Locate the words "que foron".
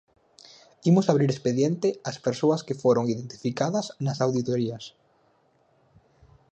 2.67-3.05